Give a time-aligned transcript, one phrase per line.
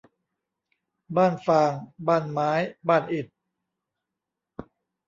[1.15, 1.71] บ้านฟาง
[2.07, 2.51] บ้านไม้
[2.87, 3.27] บ้านอิฐ